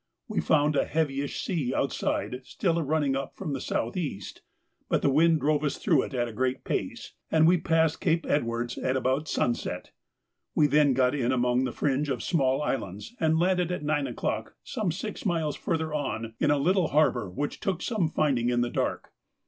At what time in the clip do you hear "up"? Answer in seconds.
3.15-3.35